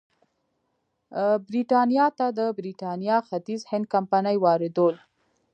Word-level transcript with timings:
برېټانیا 1.47 2.05
ته 2.17 2.25
د 2.39 2.39
برېټانیا 2.59 3.17
ختیځ 3.27 3.61
هند 3.71 3.85
کمپنۍ 3.93 4.37
واردول. 4.43 4.95